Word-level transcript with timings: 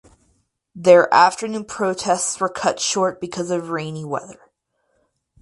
Their 0.73 1.13
afternoon 1.13 1.65
protests 1.65 2.39
were 2.39 2.49
cut 2.49 2.79
short 2.79 3.21
because 3.21 3.51
of 3.51 3.69
rainy 3.69 4.03
weather. 4.03 4.41